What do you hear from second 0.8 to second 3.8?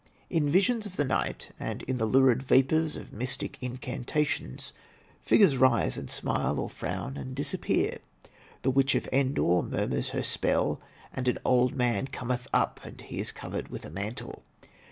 of the night and in the lurid vapors of mystic